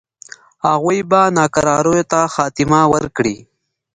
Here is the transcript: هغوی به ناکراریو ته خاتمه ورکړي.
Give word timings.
هغوی 0.67 0.99
به 1.09 1.21
ناکراریو 1.37 2.07
ته 2.11 2.19
خاتمه 2.33 2.81
ورکړي. 2.93 3.37